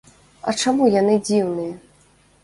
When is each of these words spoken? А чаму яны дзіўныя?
А 0.51 0.53
чаму 0.61 0.87
яны 0.93 1.17
дзіўныя? 1.27 1.75